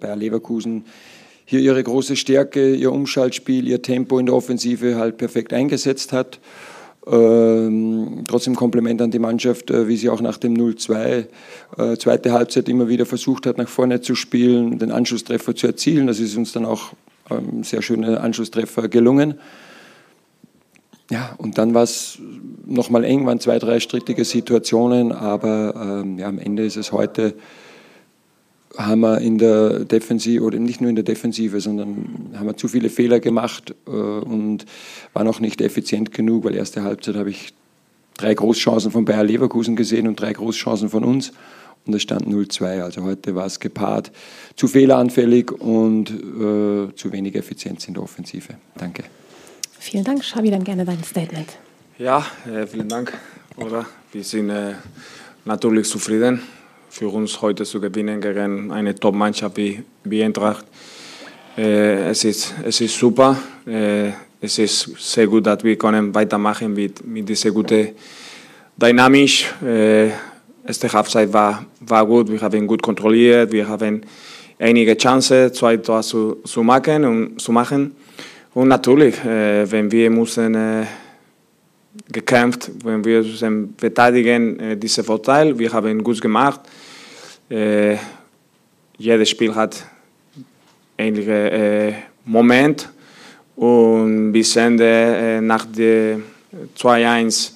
[0.00, 0.84] Bayer Leverkusen
[1.44, 6.38] hier ihre große Stärke, ihr Umschaltspiel, ihr Tempo in der Offensive halt perfekt eingesetzt hat.
[7.06, 11.26] Ähm, trotzdem Kompliment an die Mannschaft, äh, wie sie auch nach dem 0-2
[11.78, 16.06] äh, zweite Halbzeit immer wieder versucht hat, nach vorne zu spielen, den Anschlusstreffer zu erzielen.
[16.06, 16.92] Das ist uns dann auch
[17.30, 19.34] ähm, sehr schöne Anschlusstreffer gelungen.
[21.10, 22.18] Ja, und dann war es
[22.64, 27.34] nochmal eng, waren zwei, drei strittige Situationen, aber ähm, ja, am Ende ist es heute
[28.86, 32.68] haben wir in der Defensive, oder nicht nur in der Defensive, sondern haben wir zu
[32.68, 34.64] viele Fehler gemacht äh, und
[35.12, 37.52] waren auch nicht effizient genug, weil erste Halbzeit habe ich
[38.16, 41.32] drei Großchancen von Bayer Leverkusen gesehen und drei Großchancen von uns
[41.86, 42.82] und es stand 0-2.
[42.82, 44.12] Also heute war es gepaart
[44.56, 48.54] zu fehleranfällig und äh, zu wenig Effizienz in der Offensive.
[48.76, 49.04] Danke.
[49.78, 50.22] Vielen Dank.
[50.24, 51.48] Schabi, dann gerne dein Statement.
[51.98, 53.16] Ja, äh, vielen Dank.
[53.56, 53.86] Oder?
[54.12, 54.74] Wir sind äh,
[55.44, 56.42] natürlich zufrieden
[57.00, 60.66] für uns heute zu gewinnen gegen eine Top-Mannschaft wie, wie Eintracht.
[61.56, 63.38] Äh, es, ist, es ist super.
[63.66, 67.88] Äh, es ist sehr gut, dass wir können weitermachen mit, mit dieser guten
[68.76, 69.46] Dynamik.
[69.64, 70.10] Äh,
[70.66, 74.02] erste Halbzeit war, war gut, wir haben gut kontrolliert, wir haben
[74.58, 77.96] einige Chancen, zwei Tore zu, zu, machen, und, zu machen.
[78.52, 80.84] Und natürlich, äh, wenn wir müssen äh,
[82.12, 83.24] gekämpft, wenn wir
[83.78, 85.58] verteidigen äh, diesen Vorteil.
[85.58, 86.60] Wir haben gut gemacht.
[87.50, 87.96] Äh,
[88.96, 89.84] jedes Spiel hat
[90.96, 91.92] ähnliche äh,
[92.24, 92.88] Moment
[93.56, 96.20] und bis Ende äh, nach der
[96.78, 97.52] 2-1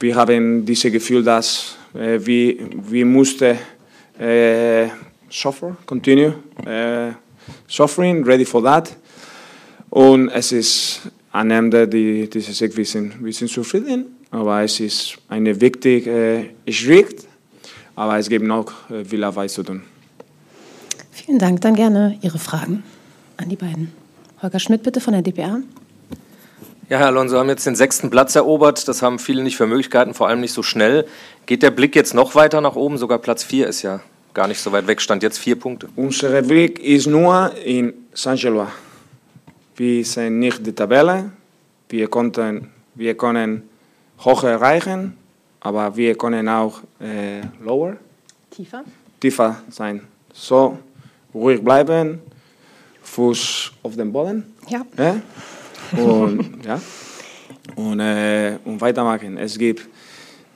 [0.00, 2.56] wir haben dieses Gefühl, dass äh, wir,
[2.88, 3.58] wir mussten
[4.18, 4.86] äh,
[5.28, 7.10] suffer, continue, äh,
[7.66, 8.96] suffering, ready for that.
[9.90, 11.00] Und es ist
[11.32, 16.46] am Ende die, dieses Sieg, wir sind, wir sind zufrieden, aber es ist eine wichtige
[16.64, 17.27] äh, Schritt
[17.98, 19.82] aber es gibt noch äh, viel Arbeit zu tun.
[21.10, 21.60] Vielen Dank.
[21.62, 22.84] Dann gerne Ihre Fragen
[23.36, 23.92] an die beiden.
[24.40, 25.58] Holger Schmidt, bitte von der DPA.
[26.88, 28.86] Ja, Herr Alonso, haben jetzt den sechsten Platz erobert.
[28.86, 31.06] Das haben viele nicht für Möglichkeiten, vor allem nicht so schnell.
[31.46, 32.98] Geht der Blick jetzt noch weiter nach oben?
[32.98, 34.00] Sogar Platz vier ist ja
[34.32, 35.88] gar nicht so weit weg, stand jetzt vier Punkte.
[35.96, 38.70] Unser Blick ist nur in Saint-Gilloise.
[39.74, 41.32] Wir sind nicht die Tabelle.
[41.88, 43.68] Wir, konnten, wir können
[44.20, 45.17] hoch erreichen,
[45.60, 47.96] aber wir können auch äh, lower,
[48.50, 48.84] tiefer.
[49.20, 50.02] tiefer sein.
[50.32, 50.78] So,
[51.34, 52.20] ruhig bleiben,
[53.02, 54.44] Fuß auf dem Boden.
[54.68, 54.84] Ja.
[54.96, 55.20] ja?
[56.00, 56.80] Und, ja.
[57.76, 59.38] Und, äh, und weitermachen.
[59.38, 59.88] Es gibt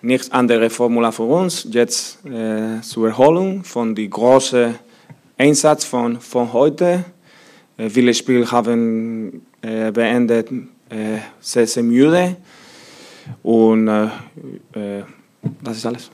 [0.02, 4.74] nichts andere Formula für uns, jetzt äh, zur Erholung von dem großen
[5.38, 7.04] Einsatz von, von heute.
[7.76, 10.50] Äh, viele Spiele haben äh, beendet
[10.90, 12.36] äh, sehr, sehr müde.
[13.42, 14.06] Und äh,
[14.74, 15.04] äh,
[15.62, 16.10] das ist alles.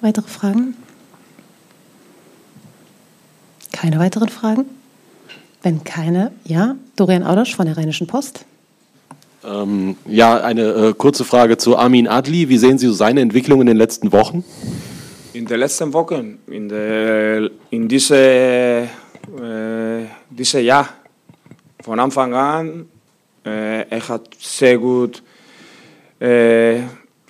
[0.00, 0.74] Weitere Fragen?
[3.72, 4.64] Keine weiteren Fragen?
[5.62, 6.76] Wenn keine, ja.
[6.96, 8.44] Dorian Audosch von der Rheinischen Post.
[9.44, 12.48] Ähm, ja, eine äh, kurze Frage zu Armin Adli.
[12.48, 14.44] Wie sehen Sie so seine Entwicklung in den letzten Wochen?
[15.32, 18.88] In den letzten Wochen, in, der, in diese, äh,
[20.30, 20.88] diese Jahr,
[21.82, 22.86] von Anfang an
[23.48, 25.22] er hat sehr gut
[26.20, 26.80] äh,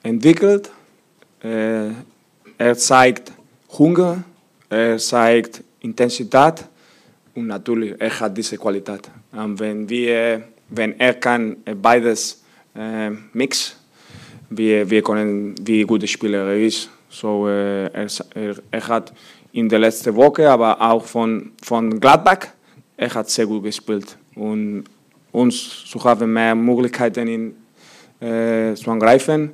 [0.03, 0.71] entwickelt.
[1.43, 1.91] Äh,
[2.59, 3.32] er zeigt
[3.78, 4.25] Hunger,
[4.69, 6.65] er zeigt Intensität
[7.34, 9.10] und natürlich er hat diese Qualität.
[9.32, 12.43] Und wenn, wir, wenn er kann beides
[12.75, 13.76] äh, mix,
[14.50, 16.91] wir, wir können wie gute Spieler er ist.
[17.09, 19.12] So, äh, er, er, er, hat
[19.53, 22.49] in der letzten Woche, aber auch von, von Gladbach,
[22.97, 24.16] er hat sehr gut gespielt.
[24.34, 24.84] Und
[25.33, 27.55] uns zu haben mehr Möglichkeiten in,
[28.27, 29.53] äh, zu angreifen,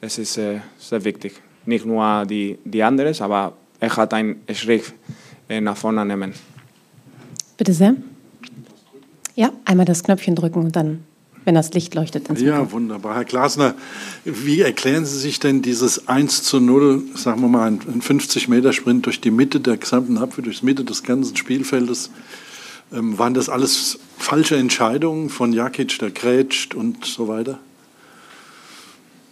[0.00, 1.34] es ist äh, sehr wichtig.
[1.66, 4.92] Nicht nur die, die anderen, aber er hat einen Schritt
[5.48, 6.32] äh, nach vorne nehmen.
[7.56, 7.94] Bitte sehr.
[9.34, 11.04] Ja, einmal das Knöpfchen drücken und dann,
[11.44, 13.16] wenn das Licht leuchtet, ins Ja, wunderbar.
[13.16, 13.74] Herr Glasner,
[14.24, 19.20] wie erklären Sie sich denn dieses 1 zu 0, sagen wir mal, ein 50-Meter-Sprint durch
[19.20, 22.10] die Mitte der gesamten Abwehr, durch die Mitte des ganzen Spielfeldes?
[22.92, 27.58] Ähm, waren das alles falsche Entscheidungen von Jakic, der grätscht und so weiter?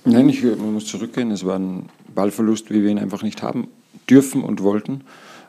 [0.04, 1.30] Nein, ich, man muss zurückgehen.
[1.30, 3.68] Es war ein Ballverlust, wie wir ihn einfach nicht haben
[4.08, 5.02] dürfen und wollten.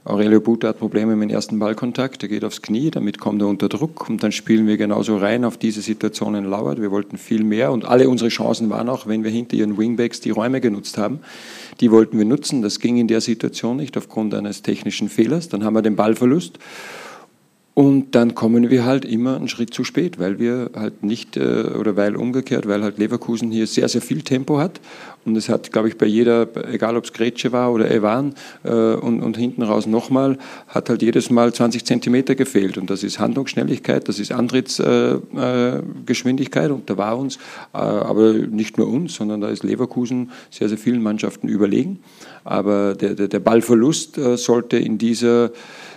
[0.08, 3.50] Aurelio Buta hat Probleme mit dem ersten Ballkontakt, er geht aufs Knie, damit kommt er
[3.50, 6.80] unter Druck und dann spielen wir genauso rein auf diese Situationen lauert.
[6.80, 10.22] Wir wollten viel mehr und alle unsere Chancen waren auch, wenn wir hinter ihren Wingbacks
[10.22, 11.20] die Räume genutzt haben.
[11.82, 15.50] Die wollten wir nutzen, das ging in der Situation nicht aufgrund eines technischen Fehlers.
[15.50, 16.58] Dann haben wir den Ballverlust
[17.78, 21.76] und dann kommen wir halt immer einen Schritt zu spät, weil wir halt nicht, äh,
[21.80, 24.82] oder weil umgekehrt, weil halt Leverkusen hier sehr, sehr viel Tempo hat
[25.28, 28.34] Und es hat, glaube ich, bei jeder, egal ob es Gretsche war oder Evan
[28.64, 30.38] äh, und, und hinten raus nochmal,
[30.70, 32.78] hat halt jedes Mal 20 Zentimeter gefehlt.
[32.78, 37.40] Und das ist Handlungsschnelligkeit, das ist Antrittsgeschwindigkeit äh, und da war uns,
[37.74, 42.00] äh, aber nicht nur uns, sondern da ist Leverkusen sehr, sehr vielen Mannschaften überlegen.
[42.46, 45.52] Aber der, der, der Ballverlust äh, sollte in dieser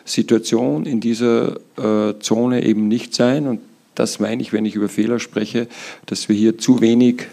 [0.05, 3.47] Situation, in dieser äh, Zone eben nicht sein.
[3.47, 3.61] Und
[3.95, 5.69] das meine ich, wenn ich über Fehler spreche,
[6.07, 7.29] dass wir hier zu wenig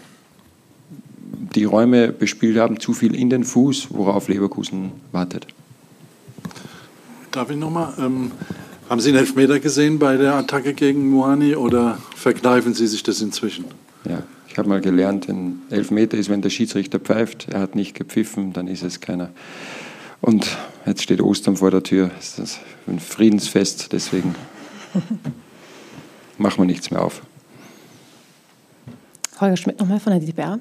[1.54, 5.46] die Räume bespielt haben, zu viel in den Fuß, worauf Leverkusen wartet.
[7.30, 7.92] Darf ich nochmal?
[7.98, 8.32] Ähm,
[8.88, 13.20] haben Sie einen Elfmeter gesehen bei der Attacke gegen Muani oder verkneifen Sie sich das
[13.20, 13.66] inzwischen?
[14.08, 17.94] Ja, ich habe mal gelernt, ein Elfmeter ist, wenn der Schiedsrichter pfeift, er hat nicht
[17.94, 19.30] gepfiffen, dann ist es keiner.
[20.20, 20.56] Und
[20.86, 24.34] jetzt steht Ostern vor der Tür, es ist ein Friedensfest, deswegen
[26.38, 27.22] machen wir nichts mehr auf.
[29.40, 30.58] Holger Schmidt nochmal von der DPA.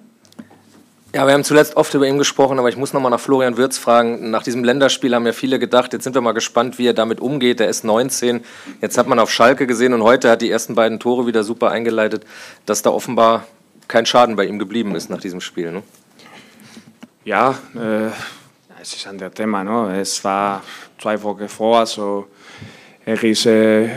[1.16, 3.78] Ja, wir haben zuletzt oft über ihn gesprochen, aber ich muss nochmal nach Florian Würz
[3.78, 4.30] fragen.
[4.30, 7.22] Nach diesem Länderspiel haben ja viele gedacht, jetzt sind wir mal gespannt, wie er damit
[7.22, 7.62] umgeht.
[7.62, 8.44] Der ist 19.
[8.82, 11.72] Jetzt hat man auf Schalke gesehen und heute hat die ersten beiden Tore wieder super
[11.72, 12.26] eingeleitet,
[12.66, 13.48] dass da offenbar
[13.88, 15.72] kein Schaden bei ihm geblieben ist nach diesem Spiel.
[15.72, 15.84] Ne?
[17.24, 18.10] Ja, äh,
[18.82, 19.64] es ist ein Thema.
[19.64, 20.00] Ne?
[20.02, 20.62] Es war
[21.00, 22.28] zwei Wochen vor, also
[23.06, 23.90] er ist äh,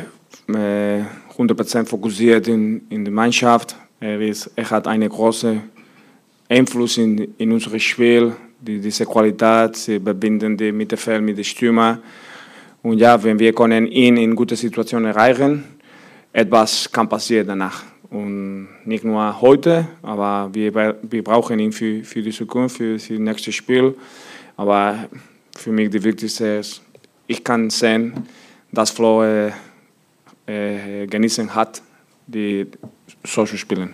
[0.49, 3.75] 100% fokussiert in, in die Mannschaft.
[3.99, 5.61] Er, ist, er hat eine große
[6.51, 12.01] Einfluss in, in unser Spiel, die, diese Qualität, sie verbinden die Mittelfeld mit den Stürmer.
[12.83, 15.65] Und ja, wenn wir können ihn in gute Situationen erreichen,
[16.33, 17.85] etwas kann passieren danach.
[18.11, 23.15] Und nicht nur heute, aber wir, wir brauchen ihn für, für die Zukunft, für, für
[23.15, 23.95] das nächste Spiel.
[24.57, 25.09] Aber
[25.57, 26.83] für mich die wichtigste ist,
[27.29, 28.13] ich kann sehen,
[28.73, 29.53] dass Flo äh,
[30.47, 31.81] äh, genießen hat,
[32.27, 32.67] die
[33.23, 33.91] solche Spiele.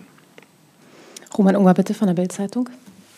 [1.39, 2.69] Roman Unger, bitte von der Bildzeitung.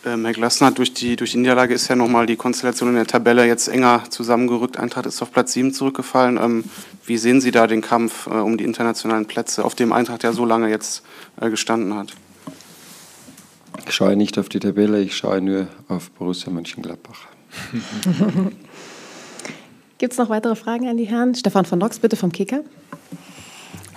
[0.05, 3.07] Ähm, Herr Glasner, durch die, durch die Niederlage ist ja nochmal die Konstellation in der
[3.07, 4.79] Tabelle jetzt enger zusammengerückt.
[4.79, 6.37] Eintracht ist auf Platz 7 zurückgefallen.
[6.37, 6.65] Ähm,
[7.05, 10.33] wie sehen Sie da den Kampf äh, um die internationalen Plätze, auf dem Eintracht ja
[10.33, 11.03] so lange jetzt
[11.41, 12.15] äh, gestanden hat?
[13.87, 17.27] Ich schaue nicht auf die Tabelle, ich schaue nur auf Borussia Mönchengladbach.
[19.99, 21.35] Gibt es noch weitere Fragen an die Herren?
[21.35, 22.61] Stefan von Nox, bitte vom Kicker.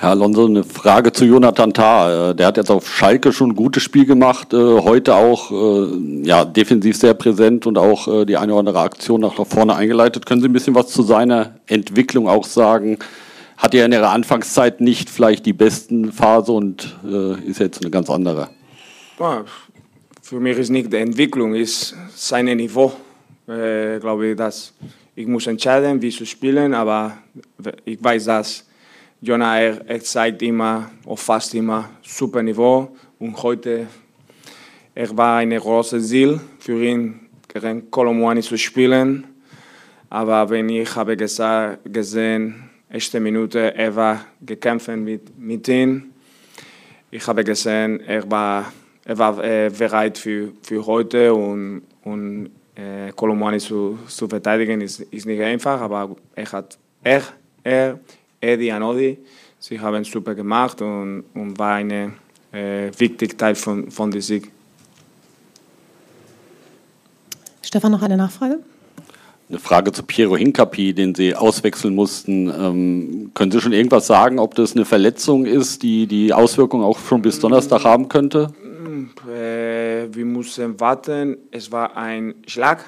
[0.02, 2.32] Herr Alonso, eine Frage zu Jonathan Tah.
[2.32, 6.24] Äh, der hat jetzt auf Schalke schon ein gutes Spiel gemacht, äh, heute auch äh,
[6.24, 10.26] ja, defensiv sehr präsent und auch die eine oder andere Aktion nach vorne eingeleitet.
[10.26, 12.98] Können Sie ein bisschen was zu seiner Entwicklung auch sagen?
[13.58, 16.98] Hat er in ihrer Anfangszeit nicht vielleicht die besten Phase und
[17.46, 18.50] ist jetzt eine ganz andere?
[20.24, 22.92] Für mich ist nicht die Entwicklung, ist sein Niveau.
[23.46, 24.74] Ich glaube, dass
[25.16, 27.18] ich muss entscheiden, wie zu spielen, aber
[27.86, 28.66] ich weiß, dass
[29.24, 32.90] Jonah, er, zeigt immer, oder fast immer, super Niveau.
[33.20, 33.86] Und heute,
[34.96, 39.28] er war eine große Ziel für ihn, gegen Kolomoani zu spielen.
[40.10, 46.12] Aber wenn ich habe gesehen, erste Minute, er war gekämpft mit, mit ihm.
[47.12, 48.74] Ich habe gesehen, er war,
[49.06, 55.02] er war äh, bereit für, für heute und, und äh, Kolomoani zu, zu verteidigen ist,
[55.02, 57.22] ist nicht einfach, aber er hat, er,
[57.64, 58.00] er
[58.42, 59.18] Eddie und Odi.
[59.60, 61.92] Sie haben super gemacht und, und war ein
[62.52, 64.52] äh, wichtiger Teil von, von dem Sieg.
[67.62, 68.60] Stefan, noch eine Nachfrage?
[69.48, 72.50] Eine Frage zu Piero Hincapi, den Sie auswechseln mussten.
[72.50, 76.98] Ähm, können Sie schon irgendwas sagen, ob das eine Verletzung ist, die die Auswirkungen auch
[77.00, 78.54] schon bis Donnerstag haben könnte?
[79.28, 81.38] Äh, wir müssen warten.
[81.52, 82.84] Es war ein Schlag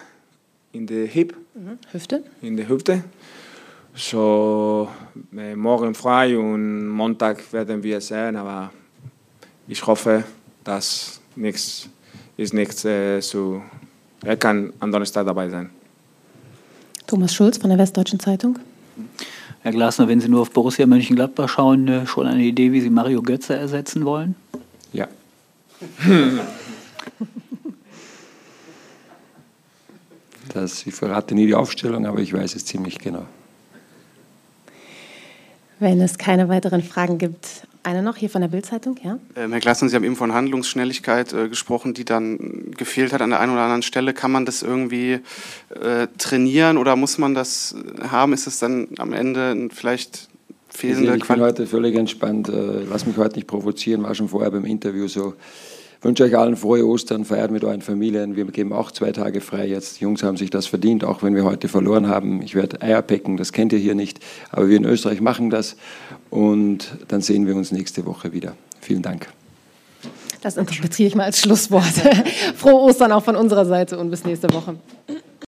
[0.71, 1.35] in der Hip.
[1.53, 1.77] Mhm.
[1.91, 2.23] Hüfte?
[2.41, 3.03] In der Hüfte.
[3.95, 4.89] So,
[5.37, 8.71] äh, morgen frei und Montag werden wir sehen, aber
[9.67, 10.23] ich hoffe,
[10.63, 11.89] dass nichts
[12.35, 13.61] ist nichts äh, so.
[14.23, 15.69] Er kann am Donnerstag dabei sein.
[17.05, 18.57] Thomas Schulz von der Westdeutschen Zeitung.
[19.61, 22.89] Herr Glasner, wenn Sie nur auf Borussia Mönchengladbach schauen, äh, schon eine Idee, wie Sie
[22.89, 24.33] Mario Götze ersetzen wollen?
[24.91, 25.07] Ja.
[30.53, 33.27] das, ich verrate nie die Aufstellung, aber ich weiß es ziemlich genau.
[35.83, 39.19] Wenn es keine weiteren Fragen gibt, eine noch hier von der Bildzeitung, ja?
[39.35, 43.31] Ähm, Herr Glassner, Sie haben eben von Handlungsschnelligkeit äh, gesprochen, die dann gefehlt hat an
[43.31, 44.13] der einen oder anderen Stelle.
[44.13, 45.19] Kann man das irgendwie
[45.81, 47.75] äh, trainieren oder muss man das
[48.09, 48.31] haben?
[48.31, 50.29] Ist es dann am Ende vielleicht
[50.69, 52.47] fehlende Ich bin heute völlig entspannt.
[52.47, 55.33] Äh, lass mich heute nicht provozieren, war schon vorher beim Interview so.
[56.03, 58.35] Wünsche euch allen frohe Ostern, feiert mit euren Familien.
[58.35, 59.99] Wir geben auch zwei Tage frei jetzt.
[59.99, 62.41] Die Jungs haben sich das verdient, auch wenn wir heute verloren haben.
[62.41, 64.19] Ich werde Eier pecken, das kennt ihr hier nicht.
[64.51, 65.77] Aber wir in Österreich machen das.
[66.29, 68.57] Und dann sehen wir uns nächste Woche wieder.
[68.81, 69.29] Vielen Dank.
[70.41, 71.85] Das interpretiere ich mal als Schlusswort.
[72.57, 74.75] Frohe Ostern auch von unserer Seite und bis nächste Woche.